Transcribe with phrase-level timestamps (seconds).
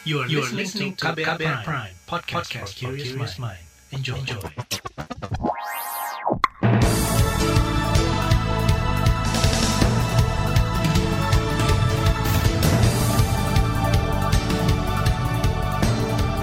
[0.00, 3.60] You are, you are listening to KBR, KBR Prime, Prime podcast, podcast for curious mind.
[3.92, 4.16] Enjoy.
[4.16, 4.40] Enjoy.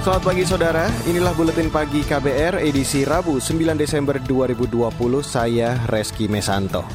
[0.05, 4.93] Selamat pagi saudara, inilah Buletin Pagi KBR edisi Rabu 9 Desember 2020,
[5.25, 6.85] saya Reski Mesanto.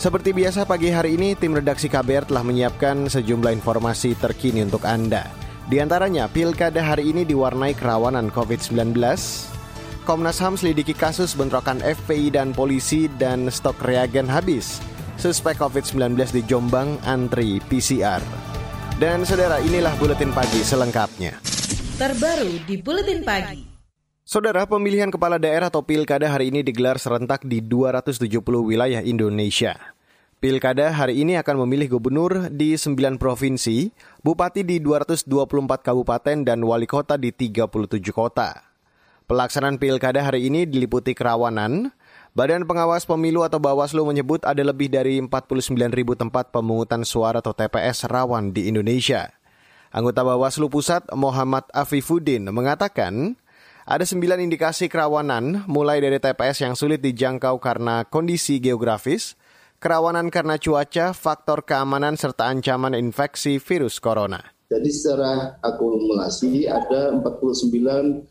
[0.00, 5.39] Seperti biasa pagi hari ini tim redaksi KBR telah menyiapkan sejumlah informasi terkini untuk Anda.
[5.70, 8.90] Di antaranya, pilkada hari ini diwarnai kerawanan COVID-19,
[10.02, 14.82] Komnas HAM selidiki kasus bentrokan FPI dan polisi dan stok reagen habis.
[15.14, 18.18] Suspek COVID-19 di Jombang antri PCR.
[18.98, 21.38] Dan saudara, inilah Buletin Pagi selengkapnya.
[22.02, 23.62] Terbaru di Buletin Pagi.
[24.26, 29.78] Saudara, pemilihan kepala daerah atau pilkada hari ini digelar serentak di 270 wilayah Indonesia.
[30.40, 33.92] Pilkada hari ini akan memilih gubernur di 9 provinsi,
[34.24, 35.28] bupati di 224
[35.84, 37.68] kabupaten, dan wali kota di 37
[38.08, 38.72] kota.
[39.28, 41.92] Pelaksanaan pilkada hari ini diliputi kerawanan.
[42.32, 47.52] Badan Pengawas Pemilu atau Bawaslu menyebut ada lebih dari 49 ribu tempat pemungutan suara atau
[47.52, 49.28] TPS rawan di Indonesia.
[49.92, 53.36] Anggota Bawaslu Pusat Muhammad Afifuddin mengatakan
[53.84, 59.36] ada sembilan indikasi kerawanan mulai dari TPS yang sulit dijangkau karena kondisi geografis,
[59.80, 64.52] kerawanan karena cuaca, faktor keamanan, serta ancaman infeksi virus corona.
[64.70, 68.30] Jadi secara akumulasi ada 49.390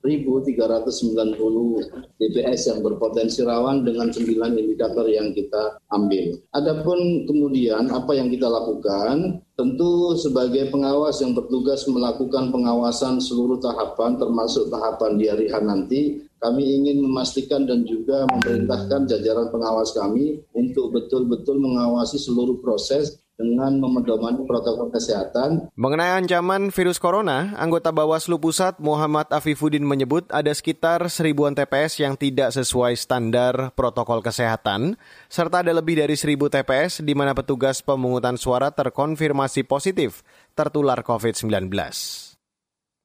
[2.15, 6.39] DPS yang berpotensi rawan dengan 9 indikator yang kita ambil.
[6.55, 14.15] Adapun kemudian apa yang kita lakukan, tentu sebagai pengawas yang bertugas melakukan pengawasan seluruh tahapan
[14.15, 20.95] termasuk tahapan di hari nanti, kami ingin memastikan dan juga memerintahkan jajaran pengawas kami untuk
[20.95, 25.71] betul-betul mengawasi seluruh proses dengan memedomani protokol kesehatan.
[25.79, 32.19] Mengenai ancaman virus corona, anggota Bawaslu Pusat Muhammad Afifuddin menyebut ada sekitar seribuan TPS yang
[32.19, 34.99] tidak sesuai standar protokol kesehatan,
[35.31, 40.19] serta ada lebih dari seribu TPS di mana petugas pemungutan suara terkonfirmasi positif
[40.51, 42.28] tertular COVID-19.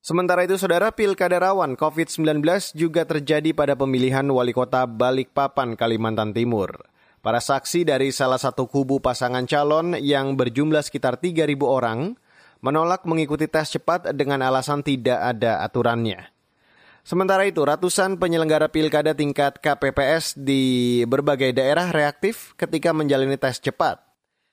[0.04, 2.44] Sementara itu, saudara pilkada rawan COVID-19
[2.76, 6.76] juga terjadi pada pemilihan wali kota Balikpapan, Kalimantan Timur.
[7.24, 12.20] Para saksi dari salah satu kubu pasangan calon yang berjumlah sekitar 3.000 orang
[12.60, 16.28] menolak mengikuti tes cepat dengan alasan tidak ada aturannya.
[17.00, 24.04] Sementara itu, ratusan penyelenggara pilkada tingkat KPPS di berbagai daerah reaktif ketika menjalani tes cepat.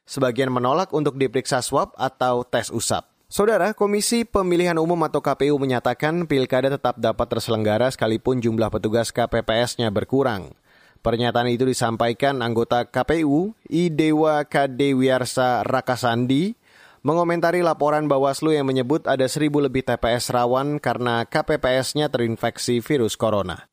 [0.07, 3.10] Sebagian menolak untuk diperiksa swab atau tes usap.
[3.31, 9.87] Saudara, Komisi Pemilihan Umum atau KPU menyatakan pilkada tetap dapat terselenggara sekalipun jumlah petugas KPPS-nya
[9.87, 10.51] berkurang.
[10.99, 16.59] Pernyataan itu disampaikan anggota KPU Idewa KD Wiarsa Rakasandi
[17.07, 23.70] mengomentari laporan Bawaslu yang menyebut ada seribu lebih TPS rawan karena KPPS-nya terinfeksi virus corona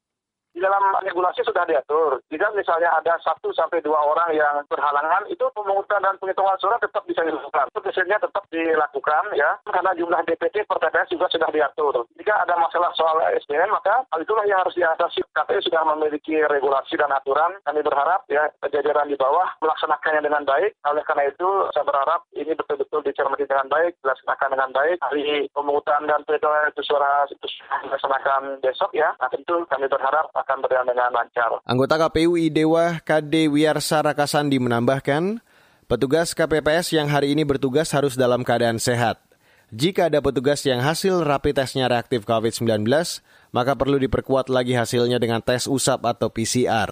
[0.59, 2.19] di dalam regulasi sudah diatur.
[2.35, 7.07] Jika misalnya ada satu sampai dua orang yang berhalangan, itu pemungutan dan penghitungan suara tetap
[7.07, 7.71] bisa dilakukan.
[7.79, 11.95] Biasanya tetap dilakukan ya, karena jumlah DPT per TPS juga sudah diatur.
[12.19, 15.23] Jika ada masalah soal SDM, maka hal itulah yang harus diatasi.
[15.31, 17.55] KPU sudah memiliki regulasi dan aturan.
[17.63, 20.75] Kami berharap ya jajaran di bawah melaksanakannya dengan baik.
[20.91, 24.97] Oleh karena itu, saya berharap ini betul-betul dicermati dengan baik, dilaksanakan dengan baik.
[25.07, 27.47] Hari pemungutan dan penghitungan itu suara itu
[27.87, 29.15] dilaksanakan besok ya.
[29.23, 31.51] Nah tentu kami berharap akan berjalan dengan lancar.
[31.69, 35.45] Anggota KPU Idewa KD Wiarsa Rakasandi menambahkan,
[35.85, 39.21] petugas KPPS yang hari ini bertugas harus dalam keadaan sehat.
[39.69, 42.89] Jika ada petugas yang hasil rapid testnya reaktif COVID-19,
[43.53, 46.89] maka perlu diperkuat lagi hasilnya dengan tes usap atau PCR.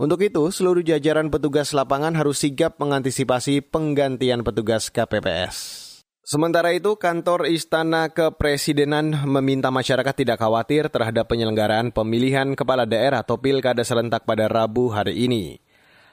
[0.00, 5.85] Untuk itu, seluruh jajaran petugas lapangan harus sigap mengantisipasi penggantian petugas KPPS.
[6.26, 13.38] Sementara itu, kantor Istana Kepresidenan meminta masyarakat tidak khawatir terhadap penyelenggaraan pemilihan kepala daerah atau
[13.38, 15.62] pilkada serentak pada Rabu hari ini.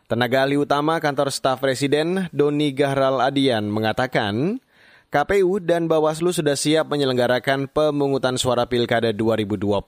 [0.06, 4.62] Tenaga ahli utama kantor staf presiden, Doni Gahral Adian, mengatakan
[5.10, 9.82] KPU dan Bawaslu sudah siap menyelenggarakan pemungutan suara pilkada 2020.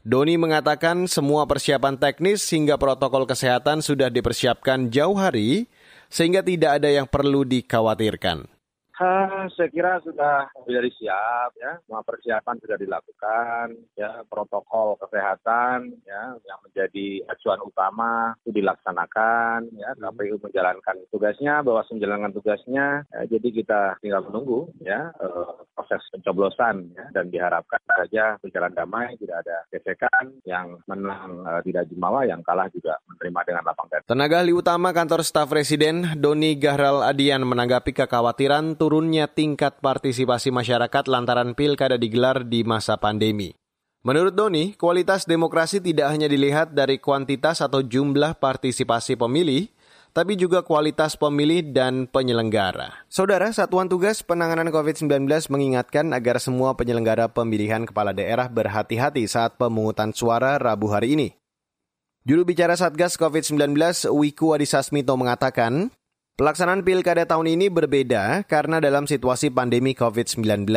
[0.00, 5.68] Doni mengatakan semua persiapan teknis hingga protokol kesehatan sudah dipersiapkan jauh hari,
[6.08, 8.55] sehingga tidak ada yang perlu dikhawatirkan.
[8.96, 16.32] Ha, saya kira sudah dari siap ya, semua persiapan sudah dilakukan ya, protokol kesehatan ya
[16.40, 23.48] yang menjadi acuan utama itu dilaksanakan ya, KPU menjalankan tugasnya, bahwa menjalankan tugasnya, ya, jadi
[23.52, 29.56] kita tinggal menunggu ya eh, proses pencoblosan ya, dan diharapkan saja berjalan damai, tidak ada
[29.68, 34.08] gesekan, yang menang uh, tidak jumawa, yang kalah juga menerima dengan lapang dada.
[34.08, 41.10] Tenaga ahli utama kantor staf presiden Doni Gahral Adian menanggapi kekhawatiran turunnya tingkat partisipasi masyarakat
[41.10, 43.50] lantaran pilkada digelar di masa pandemi.
[44.06, 49.66] Menurut Doni, kualitas demokrasi tidak hanya dilihat dari kuantitas atau jumlah partisipasi pemilih,
[50.14, 53.02] tapi juga kualitas pemilih dan penyelenggara.
[53.10, 60.14] Saudara, Satuan Tugas Penanganan COVID-19 mengingatkan agar semua penyelenggara pemilihan kepala daerah berhati-hati saat pemungutan
[60.14, 61.28] suara Rabu hari ini.
[62.22, 63.74] Juru bicara Satgas COVID-19
[64.14, 65.90] Wiku Adisasmito mengatakan,
[66.36, 70.68] pelaksanaan pilkada tahun ini berbeda karena dalam situasi pandemi COVID-19.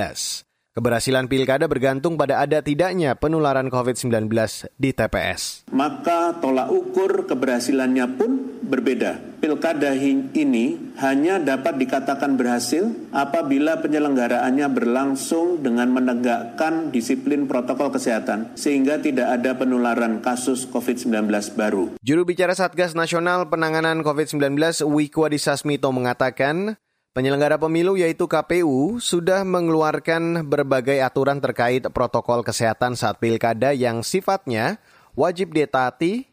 [0.72, 4.32] Keberhasilan pilkada bergantung pada ada tidaknya penularan COVID-19
[4.80, 5.68] di TPS.
[5.76, 8.32] Maka tolak ukur keberhasilannya pun
[8.70, 9.42] berbeda.
[9.42, 19.02] Pilkada ini hanya dapat dikatakan berhasil apabila penyelenggaraannya berlangsung dengan menegakkan disiplin protokol kesehatan sehingga
[19.02, 21.26] tidak ada penularan kasus COVID-19
[21.58, 21.98] baru.
[22.06, 26.78] Juru bicara Satgas Nasional Penanganan COVID-19 Wiku Adisasmito mengatakan,
[27.10, 34.78] Penyelenggara pemilu yaitu KPU sudah mengeluarkan berbagai aturan terkait protokol kesehatan saat pilkada yang sifatnya
[35.18, 36.29] wajib ditaati.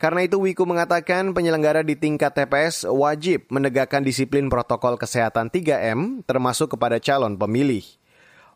[0.00, 6.72] Karena itu Wiku mengatakan penyelenggara di tingkat TPS wajib menegakkan disiplin protokol kesehatan 3M termasuk
[6.72, 7.84] kepada calon pemilih.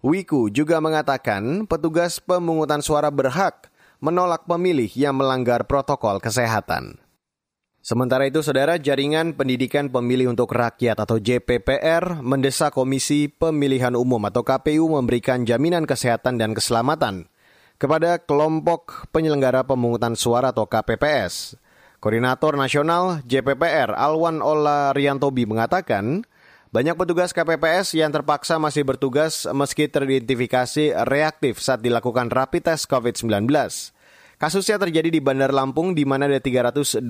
[0.00, 3.68] Wiku juga mengatakan petugas pemungutan suara berhak
[4.00, 6.96] menolak pemilih yang melanggar protokol kesehatan.
[7.84, 14.40] Sementara itu, saudara Jaringan Pendidikan Pemilih untuk Rakyat atau JPPR mendesak Komisi Pemilihan Umum atau
[14.40, 17.28] KPU memberikan jaminan kesehatan dan keselamatan
[17.78, 21.58] kepada kelompok penyelenggara pemungutan suara atau KPPS.
[21.98, 26.22] Koordinator Nasional JPPR Alwan Ola Riantobi mengatakan,
[26.68, 33.46] banyak petugas KPPS yang terpaksa masih bertugas meski teridentifikasi reaktif saat dilakukan rapid test COVID-19.
[34.36, 37.00] Kasusnya terjadi di Bandar Lampung di mana ada 321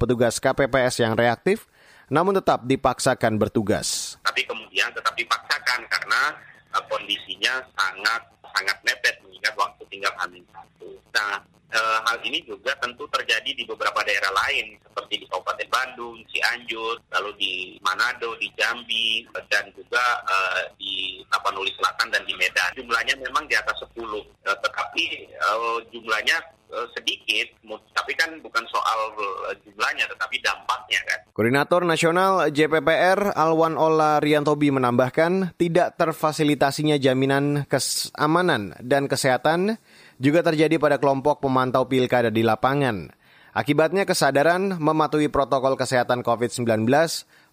[0.00, 1.68] petugas KPPS yang reaktif
[2.12, 4.20] namun tetap dipaksakan bertugas.
[4.24, 6.36] Tapi kemudian tetap dipaksakan karena
[6.76, 8.22] uh, kondisinya sangat
[8.54, 10.88] sangat mepet mengingat waktu tinggal hamil satu.
[11.12, 16.16] Nah, e, hal ini juga tentu terjadi di beberapa daerah lain seperti di Kabupaten Bandung,
[16.32, 17.52] Cianjur, lalu di
[17.84, 20.36] Manado, di Jambi, dan juga e,
[20.80, 22.70] di Tapanuli Selatan dan di Medan.
[22.78, 23.98] Jumlahnya memang di atas 10,
[24.46, 25.04] e, tetapi
[25.34, 25.48] e,
[25.90, 26.38] jumlahnya
[26.90, 27.54] sedikit,
[27.94, 29.14] tapi kan bukan soal
[29.62, 31.18] jumlahnya, tetapi dampaknya kan.
[31.30, 39.78] Koordinator Nasional JPPR Alwan Ola Riantobi menambahkan tidak terfasilitasinya jaminan keamanan dan kesehatan
[40.18, 43.10] juga terjadi pada kelompok pemantau pilkada di lapangan.
[43.54, 46.90] Akibatnya kesadaran mematuhi protokol kesehatan COVID-19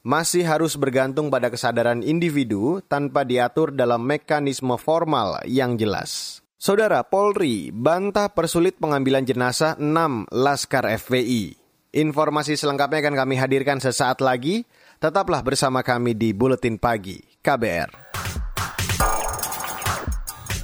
[0.01, 6.41] masih harus bergantung pada kesadaran individu tanpa diatur dalam mekanisme formal yang jelas.
[6.61, 11.57] Saudara Polri bantah persulit pengambilan jenazah 6 Laskar FPI.
[11.91, 14.63] Informasi selengkapnya akan kami hadirkan sesaat lagi.
[15.01, 18.13] Tetaplah bersama kami di Buletin Pagi KBR.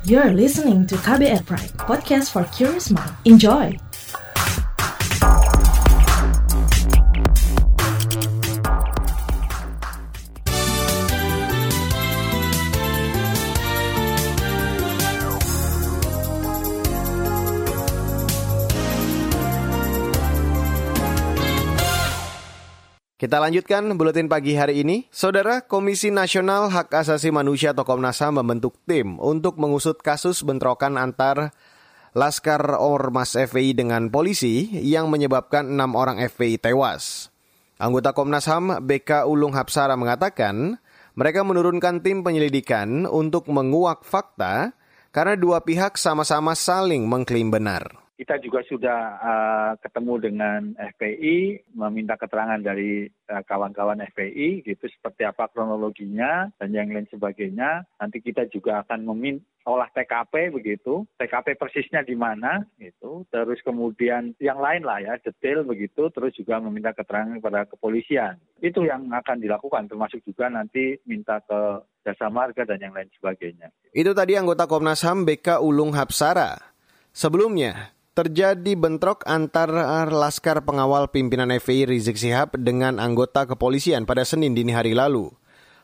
[0.05, 3.11] You're listening to KBR Pride, podcast for curious mind.
[3.27, 3.86] Enjoy!
[23.17, 25.09] Kita lanjutkan buletin pagi hari ini.
[25.09, 31.01] Saudara Komisi Nasional Hak Asasi Manusia atau Komnas HAM membentuk tim untuk mengusut kasus bentrokan
[31.01, 31.49] antar
[32.13, 37.33] Laskar Ormas FPI dengan polisi yang menyebabkan enam orang FPI tewas.
[37.81, 40.77] Anggota Komnas HAM BK Ulung Hapsara mengatakan
[41.17, 44.77] mereka menurunkan tim penyelidikan untuk menguak fakta
[45.09, 52.17] karena dua pihak sama-sama saling mengklaim benar kita juga sudah uh, ketemu dengan FPI, meminta
[52.17, 57.85] keterangan dari uh, kawan-kawan FPI, gitu seperti apa kronologinya dan yang lain sebagainya.
[58.01, 63.27] Nanti kita juga akan meminta olah TKP begitu, TKP persisnya di mana, gitu.
[63.29, 66.09] Terus kemudian yang lain lah ya, detail begitu.
[66.09, 68.41] Terus juga meminta keterangan kepada kepolisian.
[68.63, 73.69] Itu yang akan dilakukan, termasuk juga nanti minta ke jasa marga dan yang lain sebagainya.
[73.93, 76.55] Itu tadi anggota Komnas HAM BK Ulung Hapsara.
[77.11, 79.69] Sebelumnya, terjadi bentrok antar
[80.09, 85.29] Laskar Pengawal Pimpinan FPI Rizik Sihab dengan anggota kepolisian pada Senin dini hari lalu.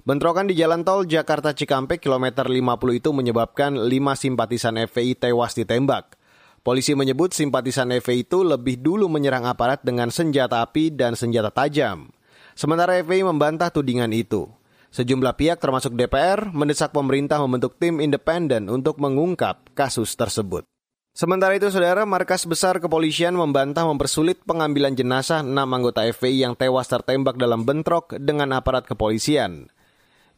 [0.01, 6.17] Bentrokan di jalan tol Jakarta Cikampek kilometer 50 itu menyebabkan lima simpatisan FPI tewas ditembak.
[6.65, 12.09] Polisi menyebut simpatisan FPI itu lebih dulu menyerang aparat dengan senjata api dan senjata tajam.
[12.57, 14.49] Sementara FPI membantah tudingan itu.
[14.89, 20.72] Sejumlah pihak termasuk DPR mendesak pemerintah membentuk tim independen untuk mengungkap kasus tersebut.
[21.13, 26.89] Sementara itu, saudara, markas besar kepolisian membantah mempersulit pengambilan jenazah enam anggota FPI yang tewas
[26.89, 29.69] tertembak dalam bentrok dengan aparat kepolisian.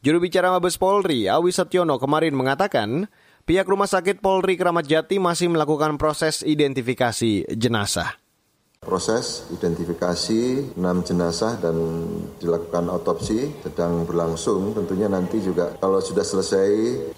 [0.04, 3.08] Juru bicara Mabes Polri, Awi Setiono kemarin mengatakan,
[3.48, 8.25] pihak Rumah Sakit Polri Kramat Jati masih melakukan proses identifikasi jenazah
[8.80, 11.74] proses identifikasi enam jenazah dan
[12.38, 14.72] dilakukan otopsi sedang berlangsung.
[14.76, 16.68] Tentunya nanti juga kalau sudah selesai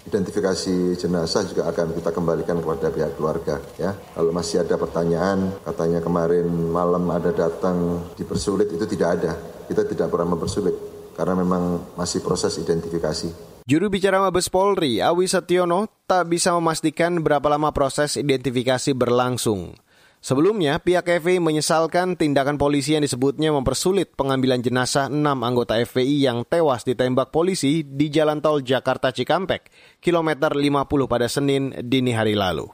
[0.09, 3.61] identifikasi jenazah juga akan kita kembalikan kepada pihak keluarga.
[3.77, 9.33] Ya, kalau masih ada pertanyaan, katanya kemarin malam ada datang dipersulit itu tidak ada.
[9.69, 10.73] Kita tidak pernah mempersulit
[11.13, 13.61] karena memang masih proses identifikasi.
[13.69, 19.77] Juru bicara Mabes Polri, Awi Setiono, tak bisa memastikan berapa lama proses identifikasi berlangsung.
[20.19, 26.43] Sebelumnya, pihak FPI menyesalkan tindakan polisi yang disebutnya mempersulit pengambilan jenazah enam anggota FPI yang
[26.43, 29.71] tewas ditembak polisi di Jalan Tol Jakarta Cikampek,
[30.03, 32.67] kilometer 50 pada Senin dini hari lalu.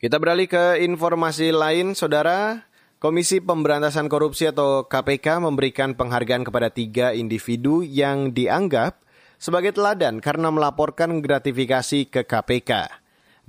[0.00, 2.64] Kita beralih ke informasi lain, Saudara.
[2.98, 9.04] Komisi Pemberantasan Korupsi atau KPK memberikan penghargaan kepada tiga individu yang dianggap
[9.38, 12.90] sebagai teladan karena melaporkan gratifikasi ke KPK.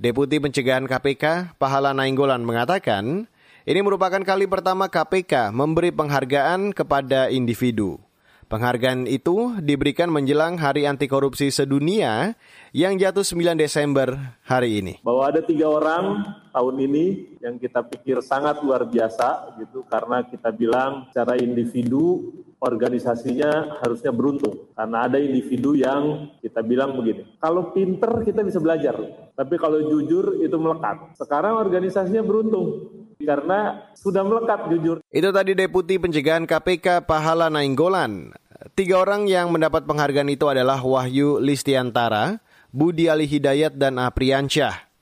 [0.00, 3.28] Deputi Pencegahan KPK, Pahala Nainggolan mengatakan,
[3.68, 8.00] ini merupakan kali pertama KPK memberi penghargaan kepada individu.
[8.48, 12.32] Penghargaan itu diberikan menjelang Hari Anti Korupsi Sedunia
[12.72, 15.04] yang jatuh 9 Desember hari ini.
[15.04, 20.48] Bahwa ada tiga orang tahun ini yang kita pikir sangat luar biasa gitu karena kita
[20.48, 28.20] bilang secara individu organisasinya harusnya beruntung karena ada individu yang kita bilang begini kalau pinter
[28.20, 29.00] kita bisa belajar
[29.40, 31.16] tapi kalau jujur itu melekat.
[31.16, 32.92] Sekarang organisasinya beruntung
[33.24, 34.96] karena sudah melekat jujur.
[35.08, 38.36] Itu tadi Deputi Pencegahan KPK Pahala Nainggolan.
[38.76, 42.36] Tiga orang yang mendapat penghargaan itu adalah Wahyu Listiantara
[42.68, 44.92] Budi Ali Hidayat dan Apriansyah.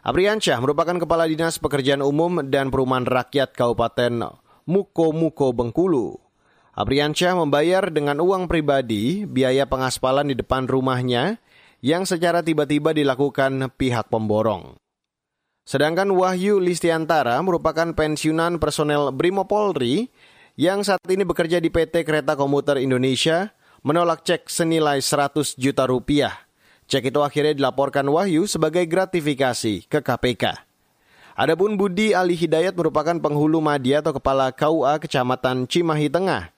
[0.00, 4.32] Apriansyah merupakan Kepala Dinas Pekerjaan Umum dan Perumahan Rakyat Kabupaten
[4.64, 6.23] Muko Muko Bengkulu.
[6.74, 11.38] Apriansyah membayar dengan uang pribadi biaya pengaspalan di depan rumahnya
[11.78, 14.74] yang secara tiba-tiba dilakukan pihak pemborong.
[15.62, 20.10] Sedangkan Wahyu Listiantara merupakan pensiunan personel Brimo Polri
[20.58, 23.54] yang saat ini bekerja di PT Kereta Komuter Indonesia
[23.86, 26.34] menolak cek senilai 100 juta rupiah.
[26.90, 30.58] Cek itu akhirnya dilaporkan Wahyu sebagai gratifikasi ke KPK.
[31.38, 36.53] Adapun Budi Ali Hidayat merupakan penghulu media atau kepala KUA Kecamatan Cimahi Tengah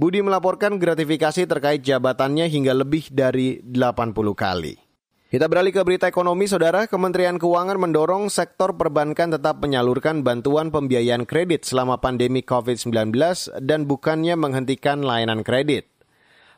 [0.00, 4.80] Budi melaporkan gratifikasi terkait jabatannya hingga lebih dari 80 kali.
[5.28, 6.88] Kita beralih ke berita ekonomi, Saudara.
[6.88, 13.12] Kementerian Keuangan mendorong sektor perbankan tetap menyalurkan bantuan pembiayaan kredit selama pandemi COVID-19
[13.60, 15.84] dan bukannya menghentikan layanan kredit.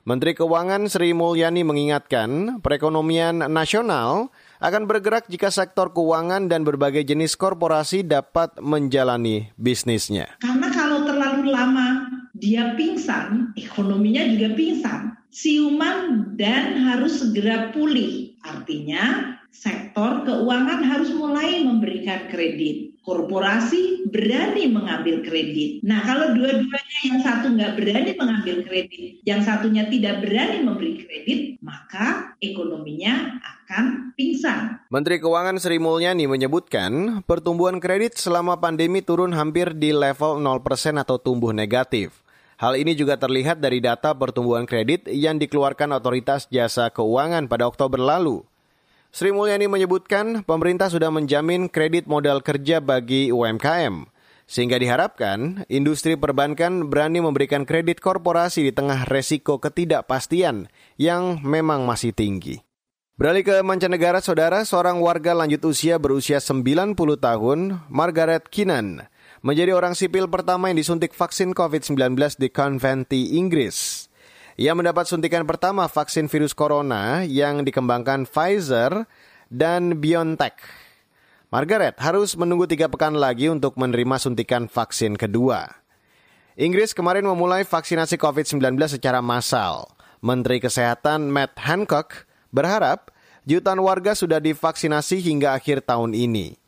[0.07, 4.31] Menteri Keuangan Sri Mulyani mengingatkan perekonomian nasional
[4.63, 10.31] akan bergerak jika sektor keuangan dan berbagai jenis korporasi dapat menjalani bisnisnya.
[10.39, 12.02] Karena kalau terlalu lama
[12.43, 15.15] dia pingsan, ekonominya juga pingsan.
[15.31, 18.35] Siuman dan harus segera pulih.
[18.43, 22.99] Artinya sektor keuangan harus mulai memberikan kredit.
[23.07, 25.83] Korporasi berani mengambil kredit.
[25.87, 31.59] Nah kalau dua-duanya yang satu nggak berani mengambil kredit, yang satunya tidak berani memberi kredit,
[31.63, 34.83] maka ekonominya akan pingsan.
[34.91, 41.19] Menteri Keuangan Sri Mulyani menyebutkan pertumbuhan kredit selama pandemi turun hampir di level 0% atau
[41.19, 42.22] tumbuh negatif.
[42.63, 47.99] Hal ini juga terlihat dari data pertumbuhan kredit yang dikeluarkan Otoritas Jasa Keuangan pada Oktober
[47.99, 48.47] lalu.
[49.11, 54.07] Sri Mulyani menyebutkan pemerintah sudah menjamin kredit modal kerja bagi UMKM,
[54.47, 60.71] sehingga diharapkan industri perbankan berani memberikan kredit korporasi di tengah resiko ketidakpastian
[61.03, 62.63] yang memang masih tinggi.
[63.19, 69.11] Beralih ke mancanegara, saudara, seorang warga lanjut usia berusia 90 tahun, Margaret Keenan,
[69.43, 74.07] menjadi orang sipil pertama yang disuntik vaksin COVID-19 di Conventi, Inggris.
[74.55, 79.11] Ia mendapat suntikan pertama vaksin virus corona yang dikembangkan Pfizer
[79.51, 80.55] dan BioNTech.
[81.51, 85.69] Margaret harus menunggu tiga pekan lagi untuk menerima suntikan vaksin kedua.
[86.55, 89.91] Inggris kemarin memulai vaksinasi COVID-19 secara massal.
[90.23, 93.11] Menteri Kesehatan Matt Hancock berharap
[93.43, 96.62] jutaan warga sudah divaksinasi hingga akhir tahun ini.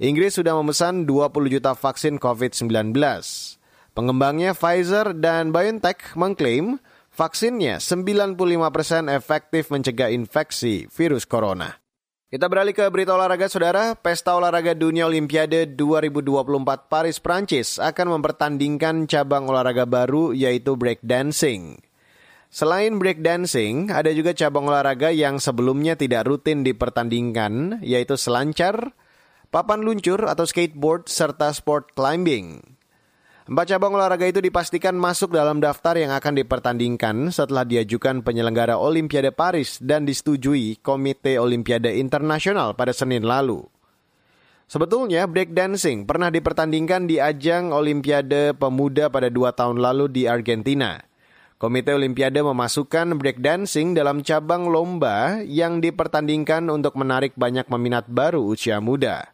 [0.00, 2.96] Inggris sudah memesan 20 juta vaksin COVID-19.
[3.92, 6.80] Pengembangnya Pfizer dan BioNTech mengklaim
[7.12, 11.76] vaksinnya 95% efektif mencegah infeksi virus corona.
[12.32, 13.92] Kita beralih ke berita olahraga, saudara.
[13.92, 21.76] Pesta olahraga dunia Olimpiade 2024 Paris, Prancis akan mempertandingkan cabang olahraga baru yaitu breakdancing.
[22.48, 28.96] Selain breakdancing, ada juga cabang olahraga yang sebelumnya tidak rutin dipertandingkan, yaitu selancar,
[29.50, 32.62] papan luncur atau skateboard, serta sport climbing.
[33.50, 39.34] Empat cabang olahraga itu dipastikan masuk dalam daftar yang akan dipertandingkan setelah diajukan penyelenggara Olimpiade
[39.34, 43.66] Paris dan disetujui Komite Olimpiade Internasional pada Senin lalu.
[44.70, 50.94] Sebetulnya breakdancing pernah dipertandingkan di ajang Olimpiade Pemuda pada dua tahun lalu di Argentina–
[51.60, 58.80] Komite Olimpiade memasukkan breakdancing dalam cabang lomba yang dipertandingkan untuk menarik banyak peminat baru usia
[58.80, 59.28] muda.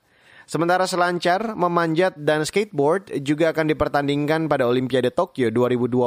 [0.46, 6.06] Sementara selancar, memanjat, dan skateboard juga akan dipertandingkan pada Olimpiade Tokyo 2020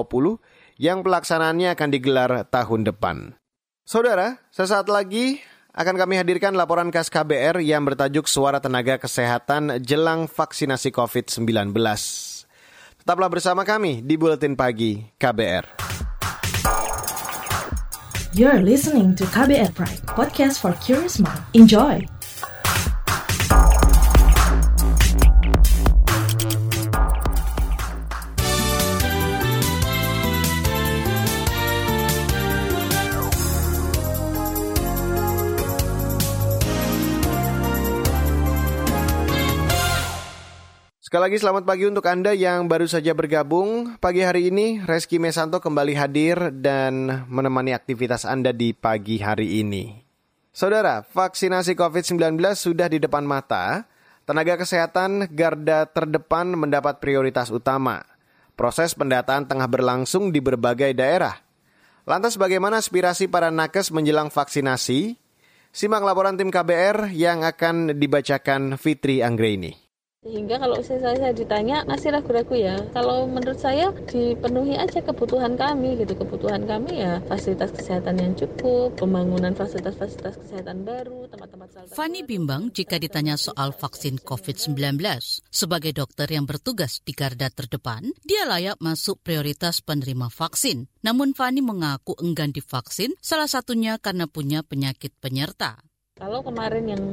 [0.79, 3.35] yang pelaksanaannya akan digelar tahun depan.
[3.83, 5.43] Saudara, sesaat lagi
[5.75, 11.75] akan kami hadirkan laporan khas KBR yang bertajuk Suara Tenaga Kesehatan Jelang Vaksinasi COVID-19.
[13.03, 15.67] Tetaplah bersama kami di Buletin Pagi KBR.
[18.31, 21.43] You're listening to KBR Pride, podcast for curious mind.
[21.51, 22.18] Enjoy!
[41.09, 43.97] Sekali lagi selamat pagi untuk Anda yang baru saja bergabung.
[43.97, 50.05] Pagi hari ini Reski Mesanto kembali hadir dan menemani aktivitas Anda di pagi hari ini.
[50.53, 53.89] Saudara, vaksinasi COVID-19 sudah di depan mata.
[54.21, 58.05] Tenaga kesehatan garda terdepan mendapat prioritas utama.
[58.53, 61.41] Proses pendataan tengah berlangsung di berbagai daerah.
[62.05, 65.17] Lantas bagaimana aspirasi para nakes menjelang vaksinasi?
[65.73, 69.88] Simak laporan tim KBR yang akan dibacakan Fitri Anggreni.
[70.19, 72.75] Sehingga kalau saya, saya ditanya masih ragu-ragu ya.
[72.91, 76.11] Kalau menurut saya dipenuhi aja kebutuhan kami gitu.
[76.11, 82.99] Kebutuhan kami ya fasilitas kesehatan yang cukup, pembangunan fasilitas-fasilitas kesehatan baru, tempat-tempat Fani bimbang jika
[82.99, 84.99] ditanya soal vaksin COVID-19.
[85.47, 90.91] Sebagai dokter yang bertugas di garda terdepan, dia layak masuk prioritas penerima vaksin.
[90.99, 95.88] Namun Fani mengaku enggan divaksin, salah satunya karena punya penyakit penyerta.
[96.19, 97.03] Kalau kemarin yang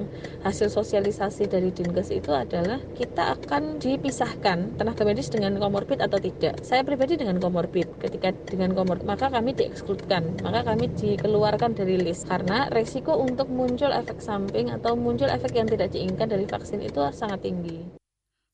[0.43, 6.59] hasil sosialisasi dari Dinkes itu adalah kita akan dipisahkan tenaga medis dengan komorbid atau tidak.
[6.67, 8.02] Saya pribadi dengan komorbid.
[8.02, 13.95] Ketika dengan komorbid maka kami diekskludkan, maka kami dikeluarkan dari list karena resiko untuk muncul
[13.95, 18.05] efek samping atau muncul efek yang tidak diinginkan dari vaksin itu sangat tinggi.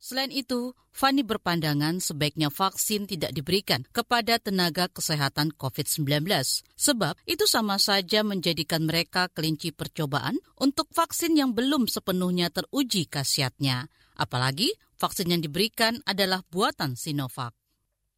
[0.03, 6.27] Selain itu, Fani berpandangan sebaiknya vaksin tidak diberikan kepada tenaga kesehatan COVID-19,
[6.75, 13.87] sebab itu sama saja menjadikan mereka kelinci percobaan untuk vaksin yang belum sepenuhnya teruji khasiatnya.
[14.19, 17.55] Apalagi vaksin yang diberikan adalah buatan Sinovac.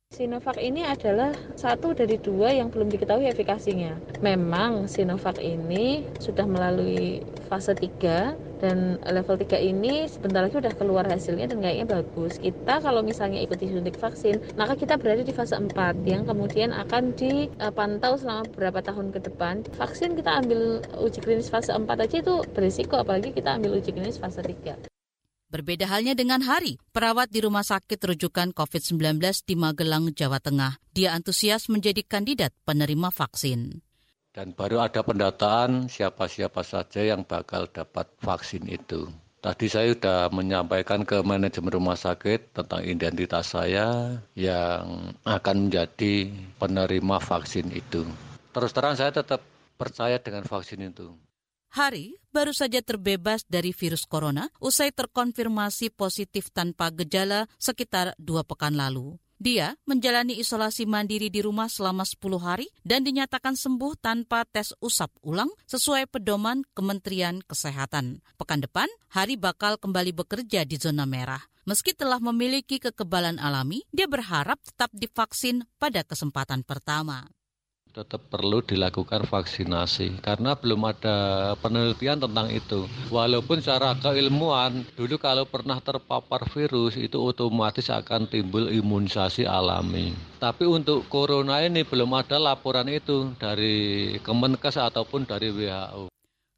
[0.08, 4.24] Sinovac ini adalah satu dari dua yang belum diketahui efikasinya.
[4.24, 7.20] Memang Sinovac ini sudah melalui
[7.52, 12.40] fase 3 dan level 3 ini sebentar lagi sudah keluar hasilnya dan kayaknya bagus.
[12.40, 15.76] Kita kalau misalnya ikuti suntik vaksin, maka kita berada di fase 4
[16.08, 19.68] yang kemudian akan dipantau selama beberapa tahun ke depan.
[19.76, 24.16] Vaksin kita ambil uji klinis fase 4 aja itu berisiko apalagi kita ambil uji klinis
[24.16, 24.88] fase 3.
[25.52, 30.82] Berbeda halnya dengan Hari, perawat di rumah sakit rujukan COVID-19 di Magelang, Jawa Tengah.
[30.90, 33.83] Dia antusias menjadi kandidat penerima vaksin.
[34.34, 39.06] Dan baru ada pendataan siapa-siapa saja yang bakal dapat vaksin itu.
[39.38, 47.22] Tadi saya sudah menyampaikan ke manajemen rumah sakit tentang identitas saya yang akan menjadi penerima
[47.22, 48.02] vaksin itu.
[48.50, 49.38] Terus terang saya tetap
[49.78, 51.14] percaya dengan vaksin itu.
[51.70, 58.74] Hari baru saja terbebas dari virus corona usai terkonfirmasi positif tanpa gejala sekitar dua pekan
[58.74, 59.14] lalu.
[59.38, 65.12] Dia menjalani isolasi mandiri di rumah selama 10 hari dan dinyatakan sembuh tanpa tes usap
[65.26, 68.22] ulang sesuai pedoman Kementerian Kesehatan.
[68.40, 71.38] Pekan depan, Hari bakal kembali bekerja di zona merah.
[71.70, 77.30] Meski telah memiliki kekebalan alami, dia berharap tetap divaksin pada kesempatan pertama
[77.94, 81.16] tetap perlu dilakukan vaksinasi karena belum ada
[81.62, 82.90] penelitian tentang itu.
[83.14, 90.10] Walaupun secara keilmuan dulu kalau pernah terpapar virus itu otomatis akan timbul imunisasi alami.
[90.42, 96.13] Tapi untuk corona ini belum ada laporan itu dari Kemenkes ataupun dari WHO.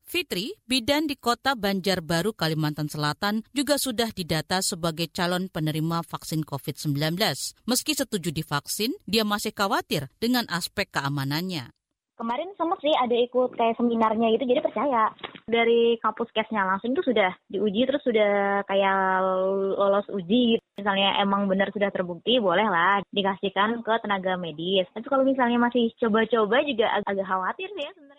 [0.06, 7.18] Fitri, bidan di kota Banjarbaru, Kalimantan Selatan juga sudah didata sebagai calon penerima vaksin COVID-19.
[7.66, 11.74] Meski setuju divaksin, dia masih khawatir dengan aspek keamanannya.
[12.14, 15.10] Kemarin sempat sih ada ikut kayak seminarnya gitu, jadi percaya.
[15.42, 19.26] Dari kampus kesnya langsung itu sudah diuji, terus sudah kayak
[19.74, 20.64] lolos uji gitu.
[20.78, 24.86] Misalnya emang benar sudah terbukti, bolehlah dikasihkan ke tenaga medis.
[24.94, 28.15] Tapi kalau misalnya masih coba-coba juga ag agak khawatir sih ya sebenarnya.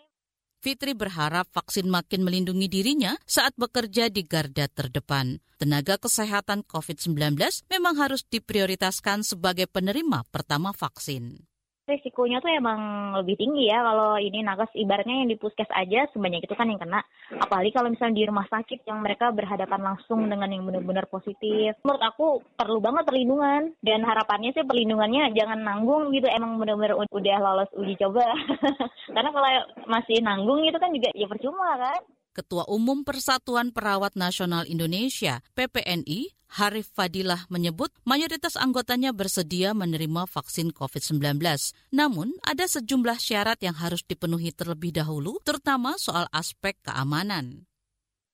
[0.58, 5.38] Fitri berharap vaksin makin melindungi dirinya saat bekerja di garda terdepan.
[5.54, 7.38] Tenaga kesehatan COVID-19
[7.70, 11.46] memang harus diprioritaskan sebagai penerima pertama vaksin
[11.88, 12.80] risikonya tuh emang
[13.16, 13.80] lebih tinggi ya.
[13.80, 17.00] Kalau ini nakes ibaratnya yang di puskes aja sebanyak itu kan yang kena.
[17.32, 21.74] Apalagi kalau misalnya di rumah sakit yang mereka berhadapan langsung dengan yang benar-benar positif.
[21.82, 23.72] Menurut aku perlu banget perlindungan.
[23.80, 26.28] Dan harapannya sih perlindungannya jangan nanggung gitu.
[26.28, 28.28] Emang benar-benar udah lolos uji coba.
[29.16, 29.50] Karena kalau
[29.88, 32.00] masih nanggung itu kan juga ya percuma kan
[32.38, 40.70] Ketua Umum Persatuan Perawat Nasional Indonesia PPNI Harif Fadilah menyebut mayoritas anggotanya bersedia menerima vaksin
[40.70, 41.42] COVID-19.
[41.90, 47.66] Namun, ada sejumlah syarat yang harus dipenuhi terlebih dahulu, terutama soal aspek keamanan.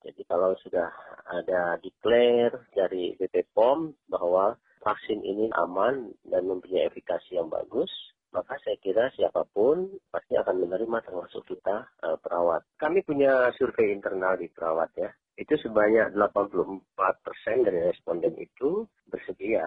[0.05, 0.93] Jadi kalau sudah
[1.25, 7.89] ada declare dari BP POM bahwa vaksin ini aman dan mempunyai efikasi yang bagus,
[8.35, 12.67] maka saya kira siapa pun pasti akan menerima termasuk kita uh, perawat.
[12.77, 19.67] Kami punya survei internal di perawat ya itu sebanyak 84 persen dari responden itu bersedia.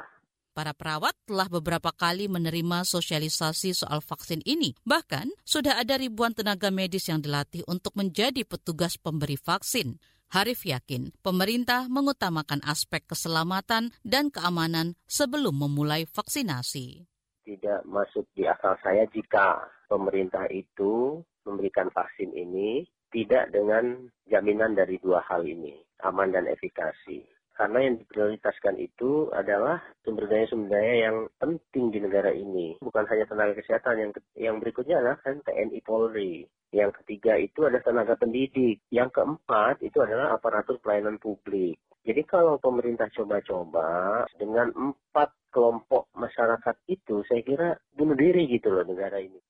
[0.55, 4.73] Para perawat telah beberapa kali menerima sosialisasi soal vaksin ini.
[4.81, 10.01] Bahkan, sudah ada ribuan tenaga medis yang dilatih untuk menjadi petugas pemberi vaksin.
[10.33, 17.05] Harif yakin pemerintah mengutamakan aspek keselamatan dan keamanan sebelum memulai vaksinasi.
[17.47, 24.99] Tidak masuk di akal saya jika pemerintah itu memberikan vaksin ini tidak dengan jaminan dari
[24.99, 27.36] dua hal ini, aman dan efikasi.
[27.57, 32.77] Karena yang diprioritaskan itu adalah sumber daya-sumber daya yang penting di negara ini.
[32.77, 36.45] Bukan hanya tenaga kesehatan, yang yang berikutnya adalah kan TNI Polri.
[36.69, 38.85] Yang ketiga itu adalah tenaga pendidik.
[38.93, 41.81] Yang keempat itu adalah aparatur pelayanan publik.
[42.05, 48.85] Jadi kalau pemerintah coba-coba dengan empat kelompok masyarakat itu, saya kira bunuh diri gitu loh
[48.85, 49.41] negara ini.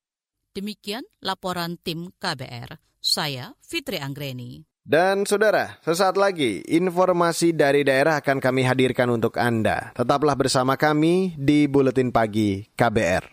[0.55, 2.79] Demikian laporan tim KBR.
[2.97, 4.76] Saya Fitri Anggreni.
[4.88, 9.91] Dan saudara, sesaat lagi informasi dari daerah akan kami hadirkan untuk Anda.
[9.91, 13.28] Tetaplah bersama kami di Buletin Pagi KBR.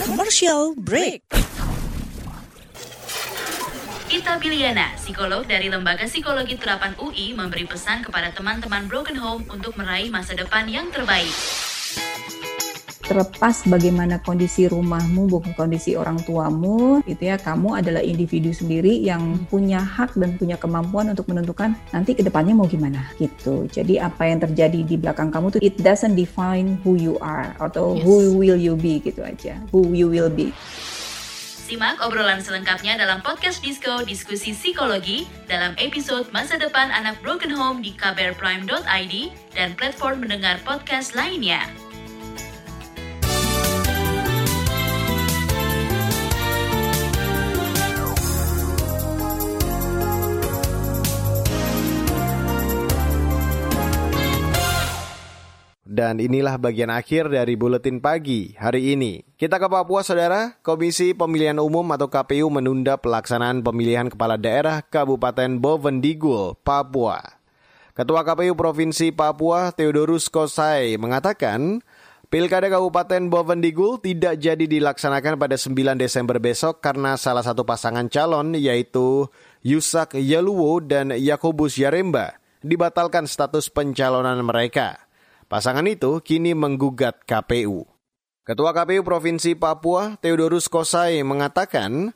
[0.00, 1.28] Commercial Break.
[4.08, 9.76] Ita Biliana, psikolog dari Lembaga Psikologi Terapan UI, memberi pesan kepada teman-teman Broken Home untuk
[9.76, 11.36] meraih masa depan yang terbaik
[13.06, 19.38] terlepas bagaimana kondisi rumahmu, bukan kondisi orang tuamu, itu ya kamu adalah individu sendiri yang
[19.46, 23.70] punya hak dan punya kemampuan untuk menentukan nanti ke depannya mau gimana gitu.
[23.70, 27.94] Jadi apa yang terjadi di belakang kamu tuh it doesn't define who you are atau
[27.94, 28.02] yes.
[28.02, 30.50] who will you be gitu aja, who you will be.
[31.66, 37.82] Simak obrolan selengkapnya dalam podcast Disco Diskusi Psikologi dalam episode Masa Depan Anak Broken Home
[37.82, 39.14] di kbrprime.id
[39.50, 41.85] dan platform mendengar podcast lainnya.
[55.96, 59.24] Dan inilah bagian akhir dari buletin pagi hari ini.
[59.40, 60.52] Kita ke Papua, saudara.
[60.60, 67.40] Komisi Pemilihan Umum atau KPU menunda pelaksanaan pemilihan kepala daerah Kabupaten Bovendigul, Papua.
[67.96, 71.80] Ketua KPU Provinsi Papua, Theodorus Kosai, mengatakan
[72.28, 78.52] Pilkada Kabupaten Bovendigul tidak jadi dilaksanakan pada 9 Desember besok karena salah satu pasangan calon
[78.52, 79.32] yaitu
[79.64, 85.05] Yusak Yaluwo dan Yakobus Yaremba dibatalkan status pencalonan mereka.
[85.46, 87.86] Pasangan itu kini menggugat KPU.
[88.42, 92.10] Ketua KPU Provinsi Papua, Theodorus Kosai, mengatakan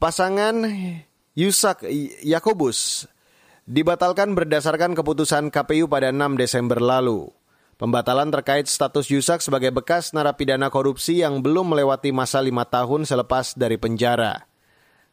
[0.00, 0.68] pasangan
[1.36, 1.84] Yusak
[2.24, 3.08] Yakobus
[3.68, 7.28] dibatalkan berdasarkan keputusan KPU pada 6 Desember lalu.
[7.76, 13.56] Pembatalan terkait status Yusak sebagai bekas narapidana korupsi yang belum melewati masa lima tahun selepas
[13.56, 14.48] dari penjara.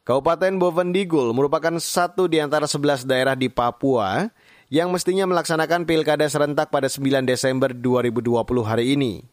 [0.07, 4.31] Kabupaten Bovendigul merupakan satu di antara 11 daerah di Papua
[4.69, 9.25] yang mestinya melaksanakan pilkada serentak pada 9 Desember 2020 hari ini.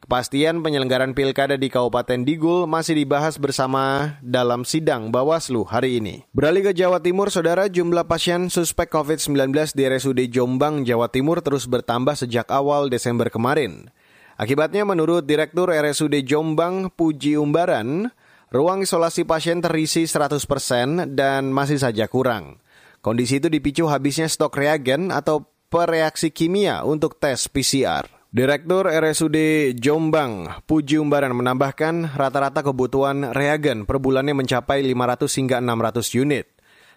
[0.00, 6.24] Kepastian penyelenggaraan pilkada di Kabupaten Digul masih dibahas bersama dalam sidang Bawaslu hari ini.
[6.32, 11.68] Beralih ke Jawa Timur, saudara, jumlah pasien suspek COVID-19 di RSUD Jombang, Jawa Timur terus
[11.68, 13.92] bertambah sejak awal Desember kemarin.
[14.40, 18.08] Akibatnya menurut Direktur RSUD Jombang, Puji Umbaran,
[18.48, 22.56] ruang isolasi pasien terisi 100% dan masih saja kurang.
[23.00, 28.04] Kondisi itu dipicu habisnya stok reagen atau pereaksi kimia untuk tes PCR.
[28.28, 29.34] Direktur RSUD
[29.80, 36.46] Jombang, Puji Umbaran menambahkan rata-rata kebutuhan reagen per bulannya mencapai 500 hingga 600 unit.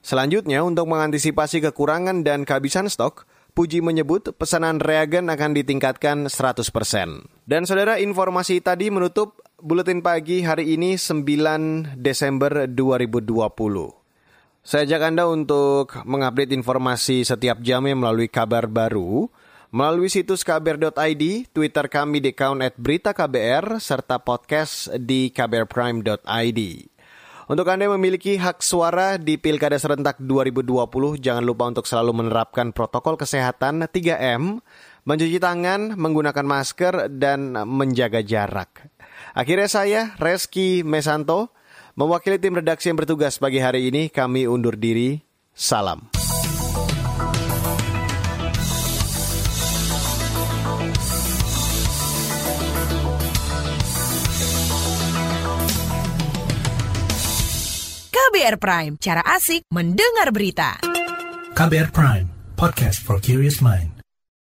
[0.03, 3.23] Selanjutnya, untuk mengantisipasi kekurangan dan kehabisan stok,
[3.55, 7.47] Puji menyebut pesanan reagen akan ditingkatkan 100%.
[7.47, 14.02] Dan saudara, informasi tadi menutup Buletin Pagi hari ini 9 Desember 2020.
[14.63, 19.27] Saya ajak Anda untuk mengupdate informasi setiap jamnya melalui kabar baru,
[19.75, 26.61] melalui situs kbr.id, Twitter kami di account at berita KBR, serta podcast di kbrprime.id.
[27.51, 32.71] Untuk Anda yang memiliki hak suara di Pilkada Serentak 2020, jangan lupa untuk selalu menerapkan
[32.71, 34.63] protokol kesehatan 3M,
[35.03, 38.87] mencuci tangan, menggunakan masker, dan menjaga jarak.
[39.35, 41.51] Akhirnya saya, Reski Mesanto,
[41.93, 45.21] mewakili tim redaksi yang bertugas pagi hari ini, kami undur diri.
[45.53, 46.09] Salam.
[58.09, 60.81] KBR Prime, cara asik mendengar berita.
[61.53, 62.25] KBR Prime,
[62.57, 63.92] podcast for curious mind.